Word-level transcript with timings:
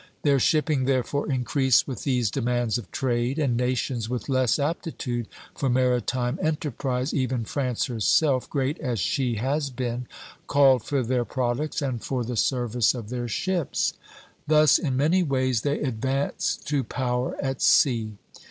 Their 0.23 0.39
shipping 0.39 0.85
therefore 0.85 1.31
increased 1.31 1.87
with 1.87 2.05
these 2.05 2.31
demands 2.31 2.79
of 2.79 2.89
trade, 2.89 3.37
and 3.37 3.55
nations 3.55 4.09
with 4.09 4.29
less 4.29 4.57
aptitude 4.57 5.27
for 5.55 5.69
maritime 5.69 6.39
enterprise, 6.41 7.13
even 7.13 7.45
France 7.45 7.85
herself, 7.85 8.49
great 8.49 8.79
as 8.79 8.99
she 8.99 9.35
has 9.35 9.69
been, 9.69 10.07
called 10.47 10.81
for 10.83 11.03
their 11.03 11.23
products 11.23 11.83
and 11.83 12.03
for 12.03 12.23
the 12.23 12.35
service 12.35 12.95
of 12.95 13.09
their 13.09 13.27
ships. 13.27 13.93
Thus 14.47 14.79
in 14.79 14.97
many 14.97 15.21
ways 15.21 15.61
they 15.61 15.79
advanced 15.79 16.67
to 16.69 16.83
power 16.83 17.35
at 17.39 17.61
sea. 17.61 18.17